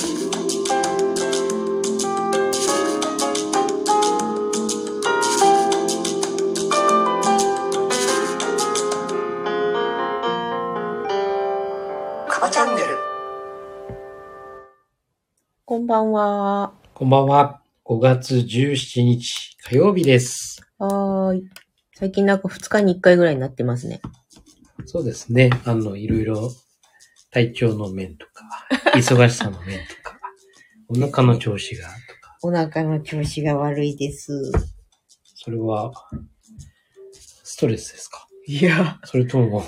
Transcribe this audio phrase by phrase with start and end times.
[0.00, 0.06] カ
[12.40, 12.96] バチャンネル
[15.66, 16.72] こんばんは。
[16.94, 17.60] こんばんは。
[17.84, 20.62] 5月17日火曜日です。
[20.78, 21.44] はーい。
[21.94, 24.00] 最近なんか2日に1回ぐらいになってますね。
[24.86, 25.50] そうですね。
[25.66, 26.50] あの、いろいろ
[27.30, 28.44] 体調の面とか、
[29.00, 30.20] 忙しさの面とか、
[30.88, 34.52] お腹の調子がとか、お腹の調子が悪いです。
[35.34, 35.92] それは、
[37.44, 38.28] ストレスですか？
[38.46, 39.64] いや、それとも、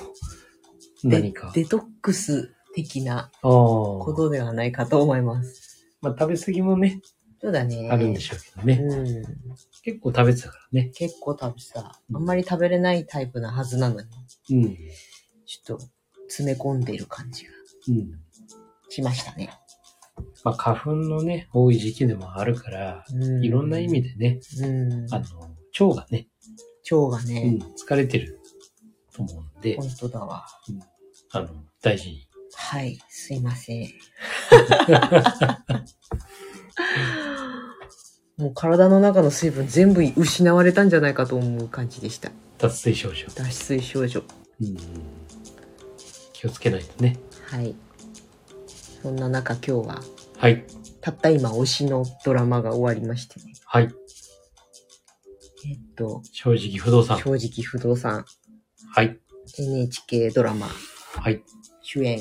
[1.03, 1.51] 何か？
[1.55, 3.31] デトックス的な。
[3.41, 5.87] ことではないかと思います。
[6.03, 7.01] まあ、食べ過ぎもね、
[7.41, 7.89] そうだね。
[7.91, 8.81] あるんでしょうけどね。
[8.83, 9.23] うん。
[9.83, 10.91] 結構食べてたからね。
[10.95, 12.01] 結構食べてた。
[12.15, 14.07] あんまり食べれないタイプなはずなのに、
[14.51, 14.77] うん。
[15.47, 15.85] ちょっと
[16.29, 17.51] 詰め込んでいる感じが
[17.89, 18.11] うん。
[18.93, 19.49] しましたね。
[20.45, 25.07] まあ、花粉のね、多い時期でもあるから、うんいろんな意味でね、うん。
[25.15, 25.25] あの、
[25.81, 26.29] 腸がね、
[26.91, 28.39] う腸がね、ん、疲れてる
[29.15, 30.45] と思うんで、本当だわ。
[31.31, 31.49] あの、
[31.81, 32.29] 大事に。
[32.55, 33.89] はい、すいません。
[38.37, 42.31] もう体の中の水分全部失われたんじゃないかと思う感じでした。
[42.59, 43.29] 脱水症状。
[43.35, 44.23] 脱水症状。
[44.61, 44.77] うん、
[46.35, 47.19] 気をつけないとね。
[47.47, 47.75] はい。
[49.03, 50.01] そんな中今日は、
[50.39, 50.65] はい。
[51.01, 53.53] たった今推しのドラマが終わりましてね。
[53.65, 53.89] はい。
[55.67, 57.19] えっと、正直不動産。
[57.19, 58.25] 正直不動産
[58.95, 59.19] はい。
[59.59, 60.69] NHK ドラマ
[61.17, 61.43] はい。
[61.83, 62.21] 主演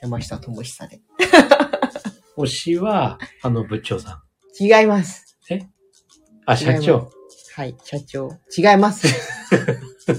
[0.00, 1.00] 山下智久で。
[2.38, 4.22] 推しは、あの部長さ
[4.60, 4.64] ん。
[4.64, 5.36] 違います。
[6.46, 7.10] あ、社長。
[7.56, 8.30] はい、社長。
[8.56, 9.08] 違います。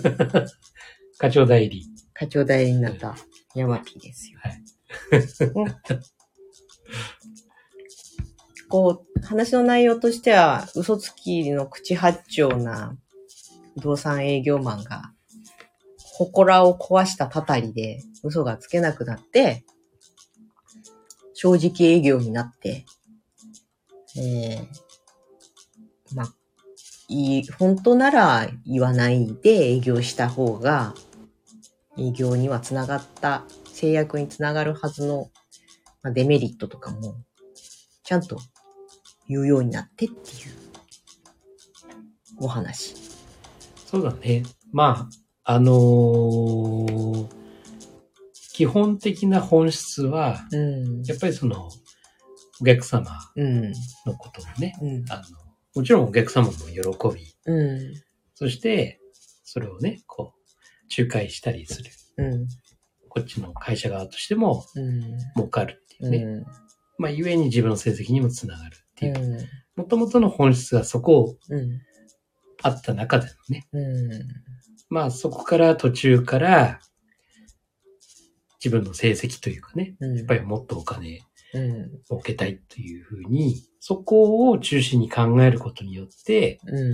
[1.18, 1.86] 課長代理。
[2.14, 3.16] 課長代理になった
[3.56, 4.40] 山 P ですよ。
[4.44, 4.77] はいうん
[8.70, 12.98] こう、話の内容としては、嘘つきの口八丁な
[13.76, 15.14] 不動産営業マンが、
[16.18, 19.64] 祠を壊したたたりで嘘がつけなくなって、
[21.34, 22.86] 正直営業になって、
[24.18, 24.68] えー、
[26.16, 26.34] まあ、
[27.08, 30.96] いい、本当なら言わないで営業した方が、
[31.98, 33.44] 営業にはつながった、
[33.78, 35.30] 制約につながるはずの、
[36.02, 37.16] まあ、デメリットとかも、
[38.04, 38.40] ちゃんと
[39.30, 40.18] 言うようになってっていう、
[42.40, 42.96] お話。
[43.86, 44.42] そうだね。
[44.72, 45.08] ま
[45.44, 47.38] あ、あのー
[48.54, 51.04] 基本的な本質は、うん。
[51.04, 51.70] やっぱりその、
[52.60, 53.06] お客様
[53.36, 53.72] うん。
[54.08, 55.06] のことをね、うん。
[55.12, 55.24] あの、
[55.76, 57.94] もちろんお客様も喜び、うん。
[58.34, 59.00] そして、
[59.44, 61.92] それをね、こう、仲介したりする。
[62.18, 62.48] うん。
[63.20, 65.18] こっちの会社側としてもうん。
[65.36, 66.18] 儲かるっていうね。
[66.18, 66.46] うん。
[66.98, 69.20] まあ、ゆえに自分の成績にもつながるっていう。
[69.20, 69.46] うん。
[69.76, 71.82] もともとの本質はそこをうん。
[72.64, 73.68] あった中でのね。
[73.72, 74.10] うん。
[74.90, 76.80] まあ、そこから途中から、
[78.64, 80.18] 自分の成績というかね、うん。
[80.18, 81.22] やっぱりもっとお金
[81.54, 81.92] うん。
[82.08, 86.94] 儲けたいというふうに、そこを中心に考えることによって、うん。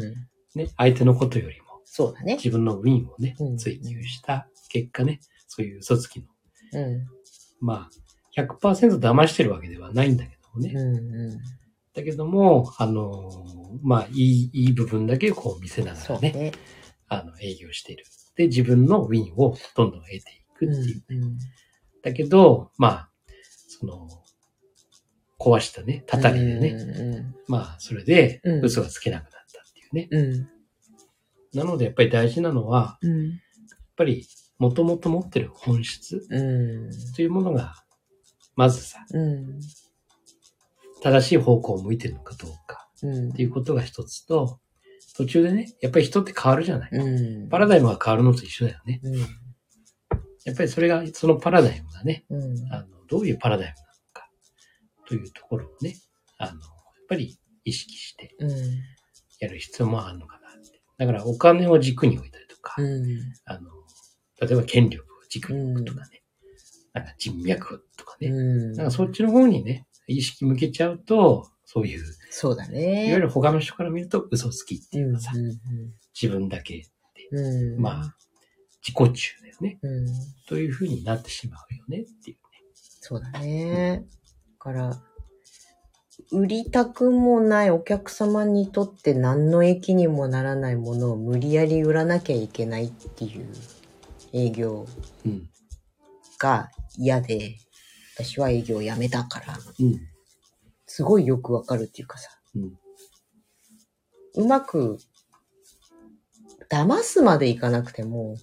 [0.55, 1.63] ね、相手のことよりも
[1.95, 2.35] そうだね。
[2.35, 5.19] 自分のウィンをねうん、追求した結果ね、
[5.56, 6.25] そういう嘘つきの、
[6.74, 7.06] うん。
[7.62, 7.90] ま
[8.36, 10.74] あ、100%騙してるわけではないんだけどもね。
[10.75, 10.96] うん。
[10.96, 11.00] う
[11.36, 11.38] ん。
[11.94, 13.30] だけども、あの、
[13.84, 16.52] まあ、いい、いい部分だけこう見せながらね、ね。
[17.08, 18.06] あの、営業している。
[18.36, 20.19] で、自分のウィンをどんどん得てい
[20.56, 21.03] くっていう。
[21.09, 21.38] うん。
[22.02, 23.09] だけど、まあ、
[23.68, 24.09] その、
[25.40, 27.25] 壊したね、たたりでね、ね。
[27.47, 30.08] まあ、それでうん嘘がつけなくなったっていうね。
[30.09, 30.50] うん。
[31.53, 33.30] なので、やっぱり大事なのは、うん。
[33.30, 33.40] やっ
[33.96, 34.25] ぱり、
[34.63, 36.41] もともと持ってる本質う
[36.88, 36.90] ん。
[37.13, 37.75] というものが、
[38.56, 39.59] まずさ、うん。
[41.01, 44.62] 正しい方向を向いてるのかどうかうんっていうことが一つと、
[45.18, 46.91] 途中でね、やっぱり人って変わるじゃない。
[46.94, 47.50] うん。
[47.50, 49.02] パラダイムが変わるのと一緒だよね。
[49.03, 49.19] うん。
[50.46, 52.73] やっぱりそれが、そのパラダイムがね、うん。
[52.73, 54.29] あの、どういうパラダイムなのか、
[55.05, 55.97] というところをね、
[56.38, 56.59] あの、やっ
[57.09, 58.49] ぱり意識してうん。
[59.41, 60.82] やる必要もあるのかなって。
[60.97, 63.05] だからお金を軸に置いたりとか、うん。
[63.43, 63.83] あの、
[64.45, 66.23] 例えば権力を軸に置くとかね、
[66.93, 68.73] なんか人脈とかね、うん。
[68.73, 73.05] なんかそっちの方にね、意識向けちゃうと、そういう、そうだいね。
[73.05, 75.59] わゆる他の人から見ると嘘つきっていうかさ、うん。
[76.19, 76.85] 自分だけ、
[77.31, 77.81] うん。
[77.81, 78.16] まあ、
[78.85, 79.79] 自己中だよね。
[79.81, 80.07] うん。
[80.47, 82.41] というふうになってしまうよねっていうね。
[82.73, 84.05] そうだね。
[84.05, 85.03] だから、
[86.31, 93.47] 売りたくもないお客様にとって何の益にもならないものを無理やり売らなきゃいけないっていう
[94.34, 94.85] 営業
[95.26, 95.50] うん。
[96.40, 97.56] が嫌で、
[98.16, 100.00] 私は営業を辞めたから、うん。
[100.85, 102.74] すごいよくわかるっていうかさ、うん。
[104.35, 104.97] うまく、
[106.70, 108.35] 騙すまでいかなくても、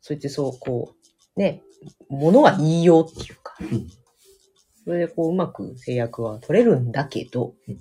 [0.00, 0.94] そうやってそう、こ
[1.36, 1.62] う、ね、
[2.08, 3.88] ものは言いようっていうか、うん。
[4.84, 7.78] それでこう、うまく制約は取れるんだけど、うん。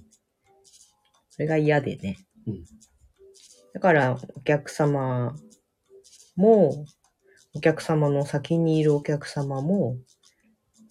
[1.29, 2.17] それが嫌でね。
[2.45, 2.65] うん。
[3.73, 5.35] だから、お客様
[6.35, 6.85] も、
[7.53, 9.97] お客様の先にいるお客様も、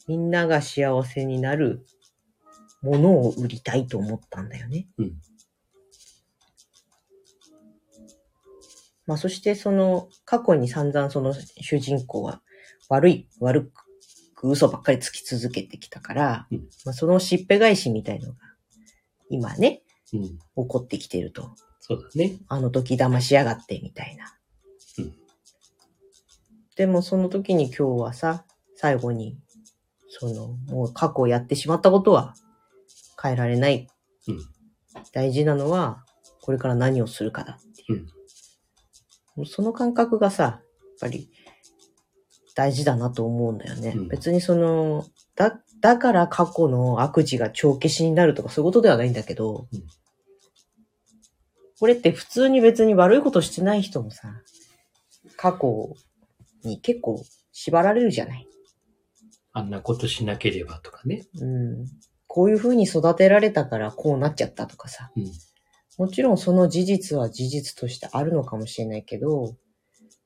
[0.08, 1.84] みんなが幸せになる
[2.82, 4.86] ものを売りたいと思ったんだよね。
[4.98, 5.12] うん
[9.06, 12.42] まあそしてその過去に散々その主人公は
[12.88, 13.70] 悪い、悪
[14.34, 18.38] く嘘ばっかりつき続けてきたから、うんまあそのしっぺ返しみたいのが
[19.28, 19.82] 今ね、
[20.12, 20.22] うん。
[20.22, 21.50] 起こってきてると。
[21.80, 22.38] そうだね。
[22.48, 24.35] あの時騙しやがってみたいな。
[26.78, 28.44] うんでもその時に今日はさ、
[28.74, 29.38] 最後に、
[30.08, 32.34] その、もう過去をやってしまったことは
[33.22, 33.88] 変えられない。
[34.28, 34.38] うん
[35.12, 36.04] 大事なのは、
[36.40, 38.06] これから何をするかだっていう。
[39.36, 40.62] うんその感覚がさ、やっ
[41.00, 41.30] ぱり
[42.54, 43.92] 大事だなと思うんだよね。
[43.94, 49.82] うん別にその、だ、だから過去の悪事が帳消しになるとかそういうことではないんだけど、うん
[51.78, 54.32] これって普通に別に悪いことしてない人もさ、
[55.36, 55.94] 過去
[56.64, 58.48] に結構縛られるじゃない。
[59.52, 61.24] あんなことしなければとかね。
[61.40, 61.86] うん。
[62.26, 65.10] こういう風に育てられたからこうなっちゃったとかさ。
[65.16, 65.24] うん
[65.98, 69.56] もちろんその事実は事実としてあるのかもしれないけど、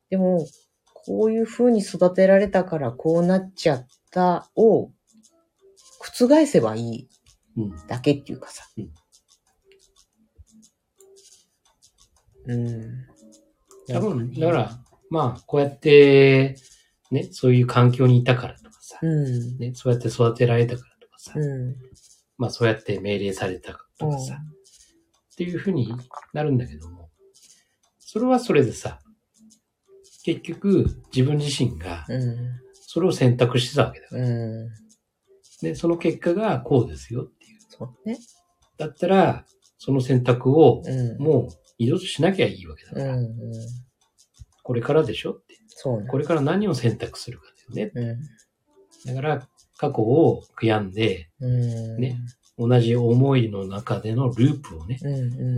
[0.08, 0.44] でも、
[0.92, 4.90] こういう風に育てられたからこうなっちゃったを
[6.00, 7.08] 覆せばいい
[7.56, 7.86] うん。
[7.86, 8.64] だけっていうかさ。
[8.76, 8.90] うん
[12.46, 13.06] うん。
[13.88, 14.78] 多分、だから、
[15.10, 16.56] まあ、こうやって、
[17.10, 19.58] ね、そういう環境にいたからとかさ、うん。
[19.58, 21.76] ね、そうやって育てられたからとかさ、うん。
[22.38, 25.92] まあ、そうやって命令されたとかさ、っていうふうに
[26.32, 27.10] なるんだけども、
[27.98, 29.00] それはそれでさ、
[30.24, 32.36] 結局、自分自身が、うん。
[32.72, 34.26] それを選択してたわけだよ。
[34.26, 34.68] うん。
[35.62, 37.60] で、その結果がこうですよっていう。
[37.68, 38.18] そうね。
[38.76, 39.44] だったら、
[39.78, 41.18] その選択を、うん。
[41.18, 41.48] もう
[41.78, 43.24] 二度としなきゃいいわけだから、うん。
[43.24, 43.30] うん。
[44.62, 45.58] これからでしょって。
[45.68, 46.08] そうね。
[46.08, 47.92] これから何を選択するかだよね。
[49.06, 49.14] うん。
[49.14, 51.96] だから、過去を悔やんで、うん。
[51.98, 52.18] ね。
[52.58, 55.14] 同じ思いの中でのループをね、うん。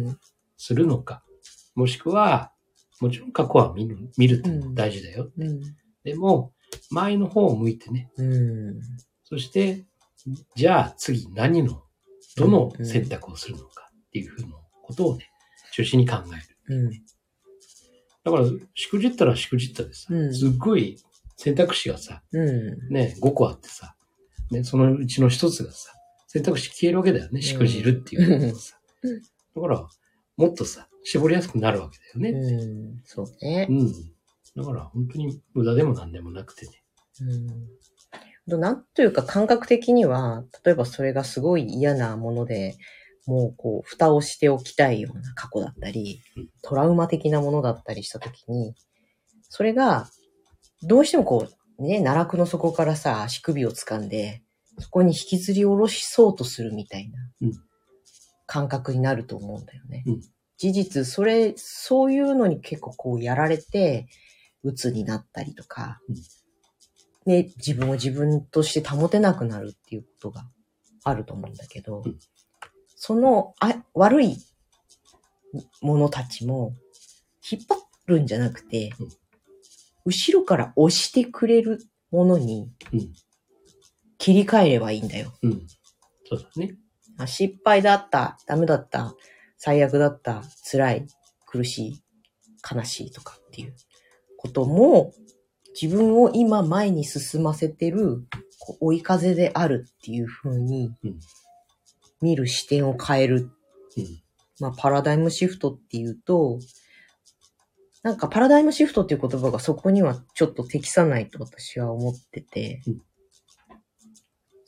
[0.07, 0.19] うん。
[0.57, 1.25] するのか。
[1.75, 2.53] もしくは、
[3.01, 5.31] もちろん過去は見る、見るって大事だよ。
[5.37, 5.61] うん。
[6.05, 6.53] でも、
[6.91, 8.11] 前の方を向いてね。
[8.17, 8.81] うん。
[9.25, 9.85] そして、
[10.55, 11.83] じゃあ次何の、
[12.37, 14.49] どの選択をするのかっていうふうな
[14.83, 15.29] ことをね、
[15.73, 16.77] 中心に考える。
[16.77, 17.03] うん。
[18.25, 20.99] だから、しくじったらしくじったでさ、うんすっごい
[21.37, 22.89] 選択肢がさ、うん。
[22.89, 23.95] ね、5個あってさ、
[24.51, 25.93] ね、そのうちの一つがさ、
[26.29, 28.79] 選択肢消えるわけだよね、しくじるっていうことがさ。
[29.03, 29.23] うん
[29.55, 29.87] だから、
[30.37, 32.39] もっとさ、絞りやすくなるわけだよね。
[32.39, 33.03] うん。
[33.05, 33.73] そうねう。
[33.73, 33.93] ん。
[34.57, 36.83] だから、本当に無駄でも何でもなくてね。
[38.49, 38.61] うん。
[38.61, 42.77] なんというか感覚的には、例えばそれがすごい嫌なもので、
[43.27, 48.75] もうこう、蓋をしておきたいような過去だったりうん、トラウマ的なものだったりしたときに、
[49.49, 50.09] それが、
[50.83, 51.47] どうしてもこ
[51.79, 54.43] う、ね、奈落の底からさ、足首を掴んで、
[54.79, 57.53] そこに引きずり下ろしそうとするみたいなうん。
[58.47, 60.03] 感覚になると思うんだよね。
[60.07, 60.21] うん。
[60.59, 64.07] 事実、それ、そういうのに結構こうやられて、
[64.63, 66.17] 鬱になったりとか、うん。
[67.33, 70.49] ね、自分を自分として保てなくなるっていうことが
[71.05, 72.19] あると思うんだけど、うん
[73.05, 74.37] そのあ悪い
[75.81, 76.73] ものたちも
[77.51, 79.09] 引っ張るんじゃなくて、うん
[80.05, 81.79] 後ろから押してくれる
[82.11, 83.13] ものにうん。
[84.19, 85.33] 切り替えればいいんだよ。
[85.43, 85.63] うん。
[86.29, 86.75] そうだね。
[87.19, 89.15] あ失敗だった、ダメだった、
[89.59, 91.07] 最悪だった、辛い、
[91.47, 92.03] 苦しい、
[92.69, 93.75] 悲しいとかっていう
[94.37, 95.13] ことも、
[95.81, 98.25] 自分を今前に進ませてる
[98.59, 101.21] こう追い風であるっていう風にうん
[102.23, 103.51] 見る視点を変える。
[103.97, 104.23] うん。
[104.61, 106.61] まあ、パラダイムシフトっていうと、
[108.03, 113.03] なんかパラダイムシフトっていう言葉がそこにはちょっと適さないと私は思ってて、うん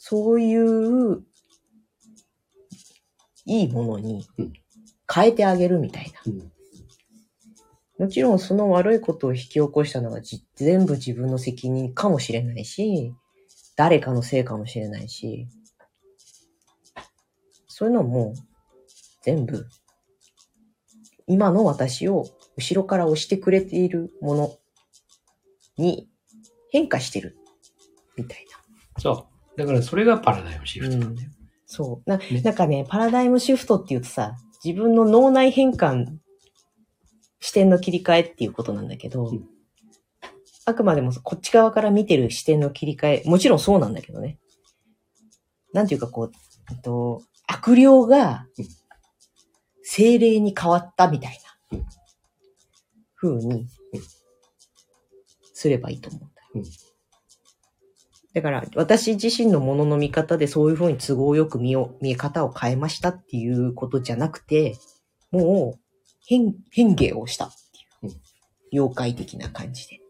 [0.07, 1.25] そういう
[3.47, 4.53] いいものにうん
[5.13, 6.21] 変えてあげるみたいな。
[6.27, 6.53] うん。
[7.99, 13.15] もちろんその悪いことを引き起こしたのはじ全部自分の責任かもしれないし、
[13.77, 15.47] 誰かのせいかもしれないし、
[17.77, 18.35] そういうのも
[19.23, 19.67] 全部
[21.27, 22.25] 今の私を
[22.57, 24.53] 後ろから押してくれているもの
[25.77, 26.09] に
[26.71, 27.37] 変化してる
[28.17, 28.47] みたい
[28.99, 29.27] そ
[29.57, 29.59] う。
[29.59, 31.31] だからそれがパラダイムシフトなんだよ。
[31.67, 32.09] そう。
[32.09, 36.19] なねなんかね、パラダイムシフトって言うとさ、自分の脳内変換、
[37.41, 39.49] 視点の切り替えっていうことなんだけど、うん
[40.67, 44.39] あくまでもこっち側から見てる視点の切り替え、もちろんそうなんだけどね。
[45.75, 46.33] なんていうかこう、
[46.71, 48.67] えっと、悪霊がうん、
[49.83, 51.39] 精霊に変わったみたい
[51.71, 51.87] なうん、
[53.17, 53.69] 風にうん、
[55.53, 56.49] すればいいと思うんだよ。
[56.57, 56.65] うん
[58.35, 64.77] だから、私自身のものの見方でそういう風に都合よく見よ見え方を変えましたっていうことじゃなくて、
[65.31, 65.81] もう
[66.27, 68.21] 変、変芸をしたっていううん。
[68.73, 70.01] 妖怪的な感じで。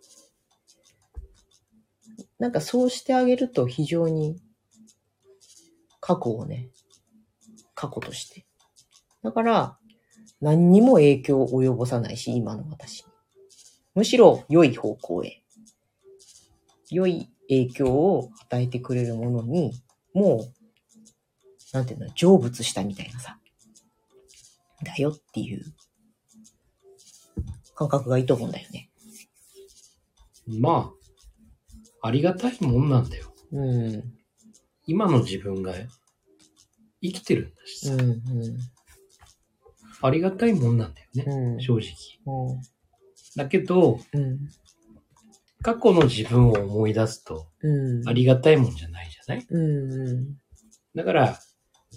[2.39, 4.41] なんかそうしてあげると非常に
[6.01, 6.71] 過去をね、
[7.75, 8.47] 過去として。
[9.23, 9.79] だから、
[10.41, 13.13] 何にも影響を及ぼさないし、今の私に。
[13.95, 15.43] むしろ良い方向へ。
[16.91, 19.73] 良い影響を与えてくれるものに、
[20.13, 20.53] もう、
[21.73, 23.39] なんていうの、成仏したみたいなさ。
[24.83, 25.65] だよっていう
[27.75, 28.91] 感覚がいいと思うんだよね。
[30.47, 30.93] ま
[32.03, 33.33] あ、ありがたいもんなんだよ。
[33.53, 34.15] うん。
[34.87, 35.73] 今の自分が
[37.05, 38.01] 生きてるんだしさ、うん。
[38.01, 38.21] うん。
[40.01, 41.61] ありがたいもんなんだよね、うん。
[41.61, 41.83] 正直。
[42.27, 42.61] うん。
[43.37, 44.49] だけど、うん。
[45.63, 48.09] 過去の自分を思い出すと、うん。
[48.09, 49.47] ありがたいもんじゃないじゃない？
[49.49, 50.37] うん。
[50.95, 51.39] だから、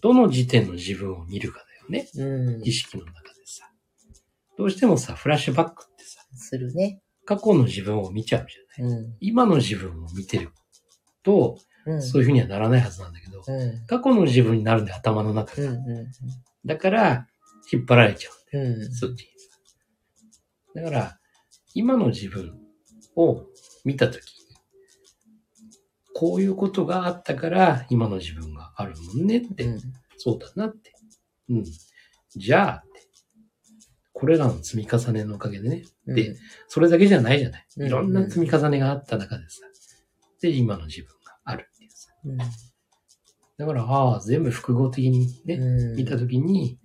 [0.01, 2.09] どの時点の自分を見るかだよね。
[2.15, 2.63] うん。
[2.63, 3.69] 意識の中でさ。
[4.57, 7.01] どうしてもさ、フラッシュバックってさ、するね。
[7.25, 8.47] 過去の自分を見ちゃう
[8.77, 8.93] じゃない？
[8.93, 9.17] うん。
[9.19, 10.51] 今の自分を見てる
[11.23, 11.66] と、うん。
[12.01, 13.85] そういうふうにはならないはずなんだけど、うん。
[13.85, 15.67] 過去の自分になるんで頭の中うん。
[15.67, 16.01] が。
[16.01, 16.07] う
[16.65, 17.27] だから、
[17.71, 18.77] 引っ張られちゃうんだよ。
[18.77, 18.81] ん。
[18.81, 18.91] うん。
[18.93, 20.81] そっちにさ。
[20.81, 21.19] だから、
[21.73, 22.59] 今の自分
[23.15, 23.45] を
[23.85, 24.55] 見たときに、
[26.13, 29.79] こういうことがあったから、今の自分があるもんねって、うん。
[30.17, 30.93] そうだなって。
[31.49, 31.63] うん。
[32.35, 32.83] じゃあ
[34.19, 36.35] これらの積み重ねのおかげでね、で
[36.67, 37.67] それだけじゃないじゃない。
[37.77, 39.61] うんいろんな積み重ねがあった中でさ、
[40.41, 41.69] で、今の自分がある
[42.25, 42.37] うん。
[42.37, 45.95] だから、ああ、全部複合的にね、うん。
[45.95, 46.79] 見たときに、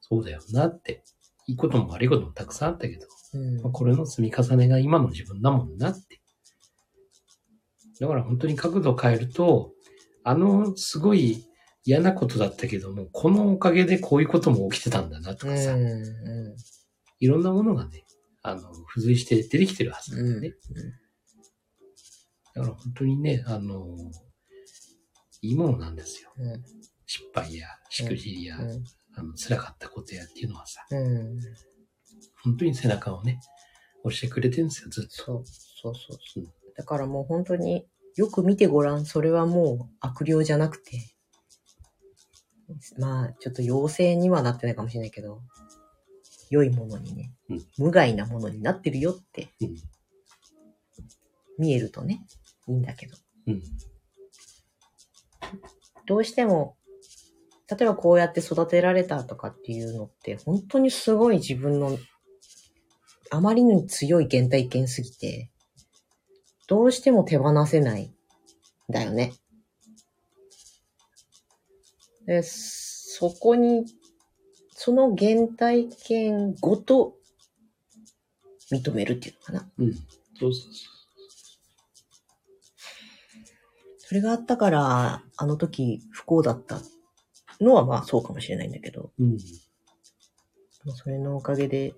[0.00, 1.02] そうだよなって。
[1.46, 6.20] いいことも悪いこともたくさんあったけど、うんまあ、これの積み重ねが今の自分だもんなって。
[8.00, 9.72] だから本当に角度を変えると、
[10.24, 11.44] あのすごい
[11.84, 15.78] 嫌なことだったけども、このおかげでこういうことも起きてたんだなとかさ、う
[17.20, 18.04] いろんなものがね、
[18.42, 20.50] あの、付随して出てきてるはずなんだよね。
[22.54, 23.86] だから本当にね、あの、
[25.44, 26.30] いいものなんですよ。
[26.38, 26.42] ん。
[26.42, 26.62] うん。
[27.06, 28.84] 失敗や、しくじりや、うん。
[29.14, 31.38] あの、辛かったことやっていうのはさ、うん。
[32.42, 33.40] 本当に背中をね、
[34.04, 35.10] 押してくれてるんですよ、ずっと。
[35.10, 36.52] そう、そうそうそううん。
[36.76, 37.86] だからもう本当に
[38.16, 39.04] よく見てごらん。
[39.04, 41.14] それはもう悪霊じゃなくて、
[42.98, 45.42] まあちょっと妖精にはなってないかもしれないけど、
[46.50, 49.76] 良いものにね、うん無害なものになってるよってうん。
[51.58, 52.24] 見えるとね、
[52.66, 53.16] いいんだけど。
[53.46, 53.62] うん。
[56.06, 56.76] どうしても、
[57.70, 61.98] 例えばこうやって育てられたとかっていうのって、本当にすごい自分の、
[63.30, 65.50] あまりに強い原体験すぎて、
[66.66, 68.12] どうしても手放せない、ん
[68.90, 69.32] だよね。
[72.26, 73.84] で、そこに、
[74.72, 77.16] その原体験ごと
[78.72, 79.70] 認めるっていうのかな。
[79.78, 79.94] うん。
[80.38, 80.93] そうそうそ
[84.06, 86.78] それがあったから、あの時不幸だった
[87.60, 89.24] のはまあそうかもしれないんだけど、う。
[89.24, 89.38] うん。
[90.94, 91.94] それのおかげで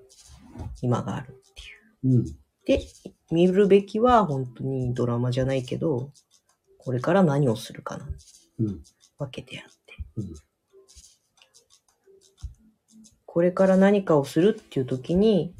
[0.82, 2.18] 今があるっていう。
[2.18, 2.24] うん。
[2.64, 2.80] で、
[3.32, 6.12] 見るべきは本当にドラマじゃないけど、
[6.78, 8.08] これから何をするかな
[8.60, 8.80] うん。
[9.18, 9.96] わけであって。
[10.16, 10.34] うん。
[13.24, 15.52] これから何かをするっていう時に、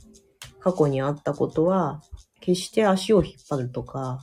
[0.61, 2.03] 過去にあったことは、
[2.41, 4.21] 決して足を引っ張るとか、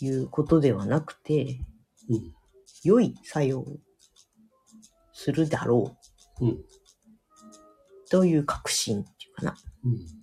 [0.00, 1.60] いうことではなくて、
[2.08, 2.32] うん。
[2.84, 3.78] 良い作用を
[5.12, 5.96] するだろ
[6.40, 6.58] ううん。
[8.10, 9.56] という確信っていうかな。
[9.84, 10.16] うん。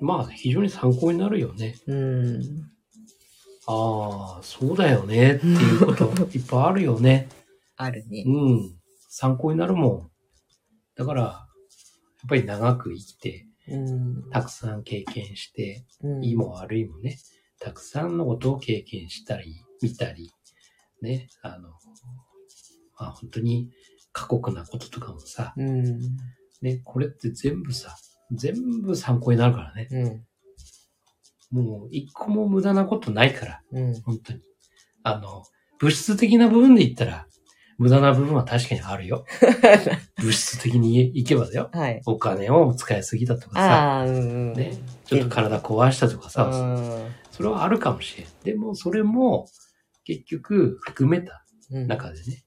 [0.00, 1.76] まあ、非常に参考になるよね。
[1.86, 2.42] うん。
[3.66, 6.04] ああ、そうだよねっていうこと
[6.36, 7.28] いっぱいあるよね。
[7.76, 8.24] あるね。
[8.26, 8.76] うん。
[9.08, 10.10] 参考になるもん。
[10.96, 11.46] だから、や
[12.26, 13.51] っぱり長く生きて、うん。
[14.30, 16.24] たくさん経験して、うん。
[16.24, 17.18] いいも悪いもね、
[17.58, 20.30] たくさんのことを経験したり、見たり、
[21.00, 21.70] ね、あの、
[22.98, 23.70] まあ本当に
[24.12, 25.98] 過酷なこととかもさ、うん。
[26.60, 27.96] ね、これって全部さ、
[28.30, 29.88] 全部参考になるからね。
[31.50, 31.64] うん。
[31.64, 34.00] もう一個も無駄なことないから、うん。
[34.02, 34.40] 本当に。
[35.02, 35.44] あの、
[35.78, 37.26] 物質的な部分で言ったら、
[37.82, 39.26] 無駄な部分は確かにあるよ。
[40.18, 41.68] 物質的にいけばだよ。
[41.72, 42.00] はい。
[42.06, 44.52] お金を使いすぎたとかさ、ああ、うんうん。
[44.52, 48.26] ね、ちょっと体壊したとかさ、うんそれはあるかもしれん。
[48.44, 49.48] でも、それも、
[50.04, 51.88] 結局、含めたうん。
[51.88, 52.44] 中でね、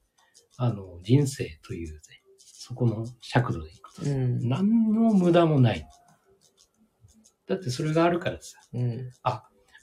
[0.56, 2.00] あの、人生というね、
[2.38, 4.48] そこの尺度でいくとさ、うん。
[4.48, 5.86] 何の無駄もない。
[7.46, 9.10] だってそれがあるからさ、うん。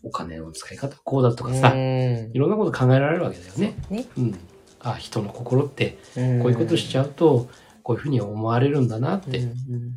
[0.03, 3.75] お金の使い方こうだとかさ、うんいろんなこと考えられるわけだよね。
[3.89, 4.05] ね。
[4.17, 4.39] うん。
[4.83, 7.49] あ、人の心って、うんこういうことしちゃうと、
[7.83, 9.39] こういうふうに思われるんだなって。
[9.39, 9.93] うんうん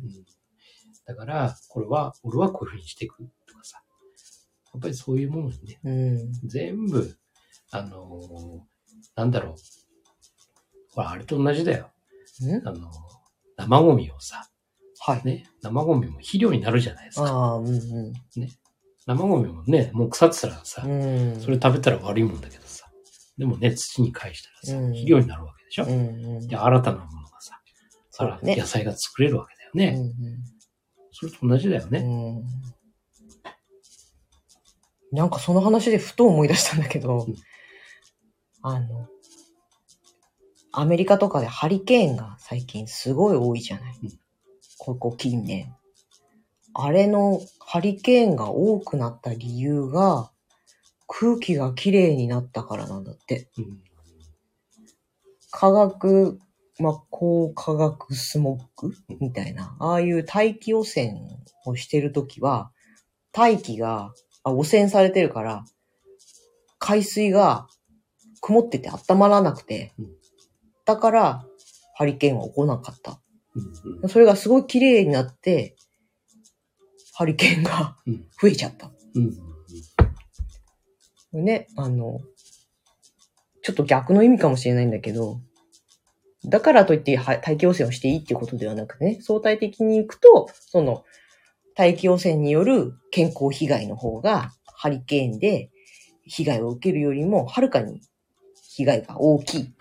[1.05, 3.81] だから、これは、俺はこういうふうにしていくとかさ。
[4.73, 5.91] やっぱりそういうものにね、うん。
[6.19, 7.15] うん全部、
[7.71, 8.59] あのー
[9.15, 9.55] なんだろう。
[10.93, 11.89] ほら、あれと同じだよ。
[12.41, 12.67] うん？
[12.67, 12.91] あのー
[13.55, 14.49] 生ゴミをさ、
[14.99, 15.21] はい。
[15.23, 17.53] ね、生ゴミも肥料になるじゃないですか。
[17.55, 18.13] うんうん。
[19.05, 21.39] 生ゴミもね、もう腐ってたらさ、うん。
[21.39, 22.66] それ食べたら悪いもんだけどさ。
[23.37, 25.85] でもね、土に返したらさ、うん肥料になるわけでしょ。
[25.85, 25.93] うんう
[26.39, 26.47] ん。
[26.47, 27.59] で、新たなものがさ、
[28.09, 28.65] そうね野。
[28.65, 29.99] 菜が作れるわけだよね。
[29.99, 30.13] うん
[31.19, 31.99] それと同じだよね。
[31.99, 32.41] う
[35.13, 35.17] ん。
[35.17, 37.35] なんかその話でふと思い出したんだけどうん、
[38.61, 39.07] あの、
[40.73, 44.19] アメリカとかでハリケーンが最近すごい多いじゃないうん
[44.77, 45.73] ここ近年。
[46.73, 50.31] あれのハリケーンが多くなった理由が
[51.07, 53.49] 空気がきれいになったからなんだって。
[53.57, 53.81] うん。
[55.51, 56.39] 化学、
[56.79, 61.13] まあ、高化学スモッグみたいな、ああいう大気汚染
[61.65, 62.71] をしてるときは、
[63.31, 65.65] 大気があ汚染されてるから、
[66.79, 67.67] 海水が
[68.41, 70.07] 曇ってて温まらなくてうん、
[70.85, 71.45] だから、
[71.95, 73.19] ハリケーンは起こらなかった。
[73.55, 74.09] うんうん。
[74.09, 75.75] それがすごい綺麗になって、
[77.13, 78.25] ハリケーンがうん。
[78.39, 78.91] 増えちゃった。
[79.15, 79.46] うん
[81.41, 82.21] ね、あの、
[83.61, 85.39] ちょっと逆の意味かもしれないんだけど、
[86.45, 91.03] だからといって大気汚染をしていいっていうことではなくね、相対的に行くと、その、
[91.75, 95.71] 大気汚染による健康被害の方が、ハリケーンで
[96.23, 98.01] 被害を受けるよりも、はるかに
[98.69, 99.73] 被害が大きい。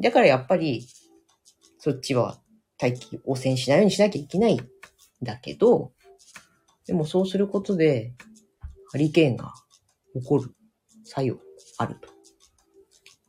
[0.00, 0.86] だからやっぱり、
[1.78, 2.40] そっちは
[2.78, 4.60] 大気汚染しないようにしなきゃいけないん
[5.22, 5.92] だけど、
[6.86, 8.14] でもそうすることで、
[8.90, 9.54] ハリケーンが
[10.14, 10.50] 起こる
[11.12, 11.38] 作用
[11.76, 12.08] あると。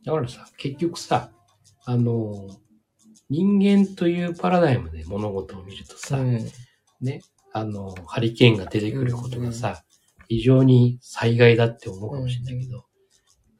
[0.05, 1.31] だからさ、結局さ、
[1.85, 2.47] あの、
[3.29, 6.47] 人間というパラダイムで物事を見るとさ、うん
[7.01, 9.83] ね、あの、ハリケーンが出てくることがさ、
[10.29, 12.85] 非常に災害だって思うかもしれないけど、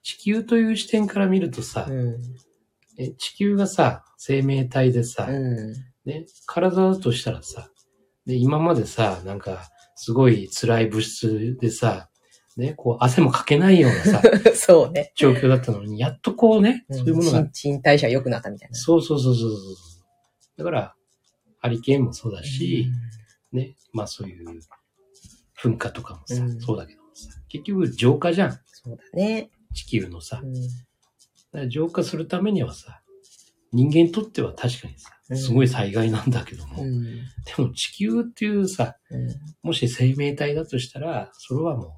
[0.04, 2.18] 地球という視点から見るとさ、うん。
[2.98, 5.74] え地球がさ、生命体でさ、う
[6.06, 7.70] ね、体だとしたらさ、
[8.26, 12.10] で、今までさ、なんか、すごい辛い物質でさ、
[12.58, 14.22] ね、こう、汗もかけないようなさ、ん。
[14.56, 15.12] そうね。
[15.16, 18.76] 状況だったのに、やっとこうね、そういうものが新陳代謝良くなったみたいな。
[18.76, 19.60] そうそうそうそうそう。
[20.58, 20.96] だから、
[21.60, 22.92] ハリケーンもそうだし、
[23.52, 24.60] ね、まあそういう
[25.58, 29.50] 噴火とかもさ、うんそうだけどもさ、結局浄化じゃん、そうだね。
[29.74, 30.42] 地球のさ。
[30.44, 33.04] うん浄化するためにはさ、
[33.72, 37.04] 人間にとっては確かにさ、うんすごい災害なんだけども、うん。
[37.04, 37.22] で
[37.60, 39.30] も地球っていうさ、うん
[39.62, 41.90] もし生命体だとしたら、それはもう、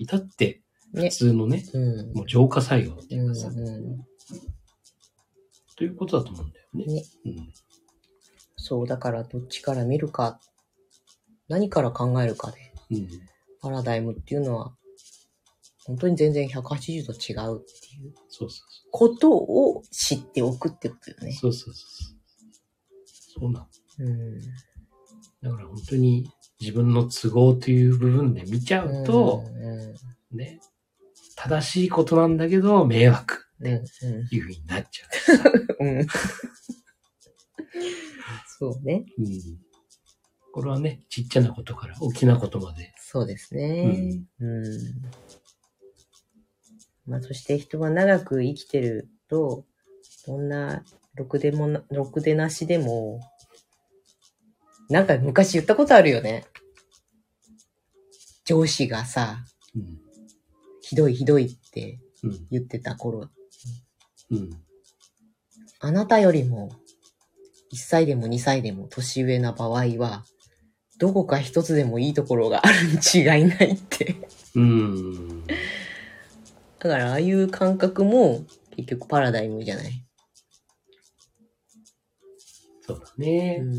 [0.00, 0.62] 至って
[0.94, 1.10] 普ね。
[1.10, 2.12] 通のね、うん。
[2.14, 3.50] もう浄化作業っていううんかさ、
[5.76, 6.84] ということだと思うんだよね。
[6.86, 7.52] ねうん
[8.56, 10.40] そう、だからどっちから見るか、
[11.48, 13.08] 何から考えるかで、うん
[13.62, 14.74] パラダイムっていうのは、
[15.84, 18.14] 本当に全然180度違うっていう
[18.90, 21.32] ことを知っておくってことよね。
[21.32, 21.52] そう。
[21.52, 22.14] そうそうそ
[23.38, 23.40] う。
[23.42, 23.66] そうなの。
[23.98, 24.40] うん。
[25.42, 30.60] だから本当に自分の都合という部分で見ちゃうと、うんね、
[31.36, 33.72] 正しいことなんだけど、迷惑うん。
[33.72, 33.80] うん。
[33.80, 35.06] っていうふうになっちゃ
[35.80, 35.84] う。
[35.84, 36.06] うん。
[38.58, 39.06] そうね。
[39.18, 39.22] う。
[39.22, 39.40] うん。
[40.52, 42.92] これはね、ちっちゃなことから大きなことまで。
[42.98, 44.20] そうですね。
[44.40, 44.64] うん。
[47.06, 49.64] まあ、そして人は長く生きてると、
[50.26, 50.48] どん。
[50.48, 53.20] な、ろくでもな、ろくでなしでも、
[54.88, 55.06] なん。
[55.06, 56.44] か昔言ったことあるよね。
[58.50, 59.44] 上司がさ、
[59.76, 59.98] うん。
[60.82, 62.46] ひどいひどいってうん。
[62.50, 63.28] 言ってた頃、
[64.30, 64.50] うん。
[65.78, 66.72] あなたよりも
[67.72, 70.24] 1歳でも2歳でも年上な場合は、
[70.98, 74.16] どこか一つでもいいところがあるに違いないって。
[74.56, 75.46] うん。
[75.46, 75.54] だ
[76.90, 78.44] からああいう感覚も
[78.76, 80.04] 結局パラダイムじゃない？
[82.82, 83.58] そうだね。
[83.62, 83.74] うん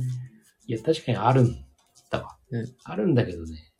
[0.67, 1.65] いや、確かにあるん
[2.09, 2.37] だわ。
[2.51, 3.70] うんあるんだけどね。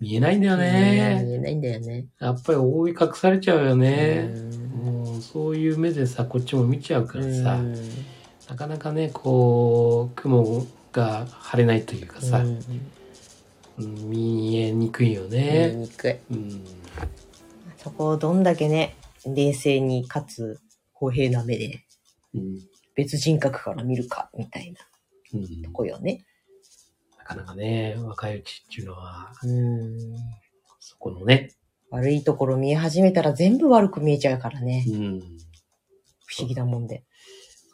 [0.00, 1.26] 見えないんだよ見ね。
[1.28, 2.06] えないんだよね。
[2.20, 4.30] やっぱり覆い隠されちゃうよね。
[4.32, 7.74] うんもうそういう目でさ、こっちも見ちゃうからさ、うん
[8.48, 12.58] なかなかね、こう、雲が晴れないというかさ、うん
[13.78, 15.72] うん見えにくいよ見ね。
[15.74, 16.16] にくい。
[16.30, 16.64] うん。
[17.76, 20.58] そこをどんだけね、冷静にかつ
[20.92, 21.84] 公平な目で
[22.34, 22.58] うん。
[22.94, 24.80] 別人格から見るか、みたいな
[25.34, 26.14] うんとこよね。
[26.14, 26.20] な
[27.28, 30.16] かなかね、若いうちっていうのは、うん。
[30.80, 31.50] そこのね、
[31.90, 34.86] 悪いところ見え始めたら全部悪く見えちゃうからね。
[34.88, 35.20] うん。
[36.26, 37.04] 不思議なもんで。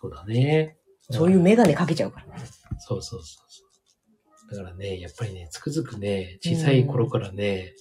[0.00, 0.76] そうだね。
[1.10, 2.32] そういうメガネかけちゃうからね。
[2.80, 3.62] そうそうそうそ
[4.50, 4.56] う。
[4.56, 7.74] だからね、やっぱりね、つくづくね、小さい頃からね、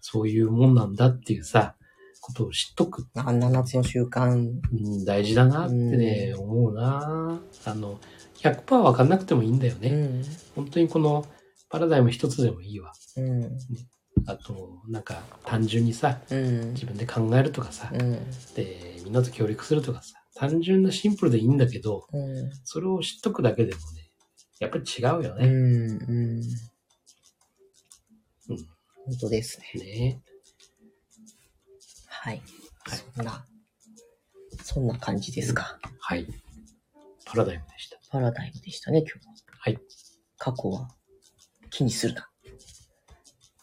[0.00, 1.76] そういうもんなんだっていうさ、
[2.22, 4.30] ことを知っとく、あんな夏の習慣。
[4.30, 7.98] うん、大事だなってね、思うなあの、
[8.36, 9.88] 100%わかんなくてもいいんだよね。
[9.88, 10.24] うん。
[10.54, 11.26] 本当にこの
[11.68, 12.92] パラダイム一つでもいいわ。
[13.16, 13.58] うん。
[14.26, 16.74] あと、なんか単純にさ、うん。
[16.74, 18.12] 自分で考えるとかさ、うん。
[18.54, 22.50] で、みんなと協力するとかさ、単純なシンプルでいいんだけど、うん。
[22.62, 24.10] それを知っとくだけでもね、
[24.60, 25.48] やっぱり違うよね。
[25.48, 25.90] うん。
[25.90, 26.40] うん。
[28.48, 28.62] うん
[29.04, 29.82] 本当ですね。
[29.84, 30.22] ね
[32.24, 32.40] はい。
[32.84, 33.44] はいそんな、
[34.62, 35.80] そんな感じですか。
[35.98, 36.28] はい。
[37.24, 37.98] パラダイムでした。
[38.10, 39.34] パラダイムでしたね、今日は。
[39.58, 39.78] はい。
[40.38, 40.88] 過去は
[41.70, 42.30] 気にするな。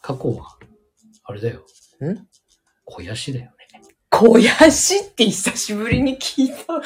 [0.02, 0.58] 過去は、
[1.24, 1.60] あれだよ。
[2.04, 2.28] ん？
[2.84, 3.56] 肥やしだよね。
[4.10, 6.82] 肥やしって久しぶりに聞いた。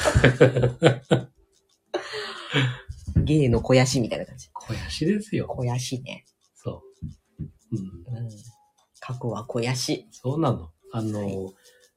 [3.16, 4.48] 芸の肥やしみたいな感じ。
[4.54, 5.48] 肥やしですよ。
[5.48, 6.24] 肥やしね。
[6.54, 6.84] そ
[7.72, 7.76] う。
[7.76, 8.16] うん。
[8.16, 8.28] うん。
[9.00, 10.06] 過去は肥やし。
[10.12, 10.70] そうなの。
[10.96, 11.54] あの、はい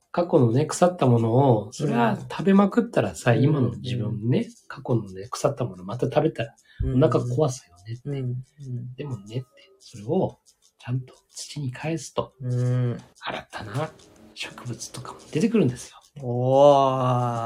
[0.10, 8.02] 過去のね、腐ったものを、それは食べまくったらさ、うん今の自分ね、過去のね、腐ったものまた食べたら、おお腹壊すよね。
[8.04, 8.16] うん。
[8.16, 8.96] うん。
[8.96, 9.46] でもねって、
[9.80, 10.40] それを
[10.80, 13.00] ちゃんと土に返すと、うん。
[13.20, 13.92] 新たな
[14.34, 15.98] 植物とかも出てくるんですよ。
[16.24, 16.72] お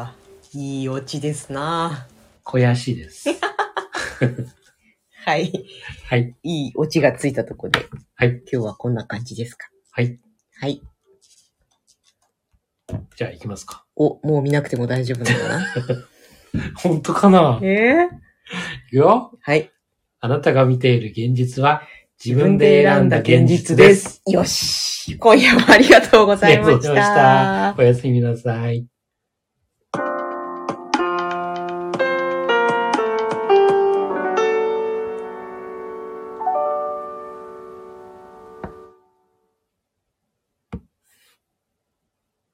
[0.04, 0.10] ー。
[0.54, 2.08] いいオチですな
[2.46, 3.28] 肥やしです。
[5.26, 5.52] はい。
[6.06, 6.36] はい。
[6.44, 7.86] いいオチがついたとこで、
[8.16, 8.42] はい。
[8.50, 9.68] 今日はこんな感じですか？
[9.92, 10.20] はい。
[10.58, 10.82] はい。
[13.22, 13.86] じゃあ行きますか。
[13.96, 16.74] お、もう見なくても大丈夫なのかな？
[16.82, 17.60] 本当かな？
[17.62, 18.10] ええ
[18.88, 19.38] いくよ。
[19.40, 19.70] はい。
[20.22, 21.84] あなたが見ている現実は
[22.18, 23.88] 自自分分でで選んだ現現実実で。
[23.90, 24.34] ですす。
[24.34, 25.18] よし。
[25.20, 27.76] 今夜もありがとうございましありがとうございましたた。
[27.78, 28.91] おやすみなさい。